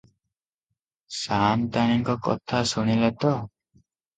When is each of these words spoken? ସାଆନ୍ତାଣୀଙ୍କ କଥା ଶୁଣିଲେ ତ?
ସାଆନ୍ତାଣୀଙ୍କ 1.17 2.17
କଥା 2.29 2.63
ଶୁଣିଲେ 2.73 3.15
ତ? 3.27 3.39